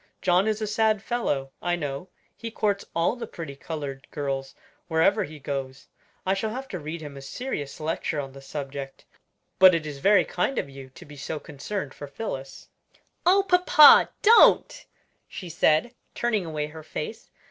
John 0.19 0.47
is 0.47 0.63
a 0.63 0.65
sad 0.65 1.03
fellow, 1.03 1.51
I 1.61 1.75
know; 1.75 2.09
he 2.35 2.49
courts 2.49 2.85
all 2.95 3.15
the 3.15 3.27
pretty 3.27 3.55
colored 3.55 4.07
girls 4.09 4.55
wherever 4.87 5.25
he 5.25 5.37
goes. 5.37 5.89
I 6.25 6.33
shall 6.33 6.49
have 6.49 6.67
to 6.69 6.79
read 6.79 7.01
him 7.01 7.15
a 7.17 7.21
serious 7.21 7.79
lecture 7.79 8.19
on 8.19 8.31
the 8.31 8.41
subject. 8.41 9.05
But 9.59 9.75
it 9.75 9.85
is 9.85 9.99
very 9.99 10.25
kind 10.25 10.57
of 10.57 10.67
you 10.67 10.89
to 10.89 11.05
be 11.05 11.17
so 11.17 11.39
concerned 11.39 11.93
for 11.93 12.07
Phillis." 12.07 12.67
"Oh, 13.27 13.45
papa, 13.47 14.09
don't!" 14.23 14.87
she 15.27 15.49
said, 15.49 15.93
turning 16.15 16.47
away 16.47 16.65
her 16.65 16.81
face. 16.81 17.29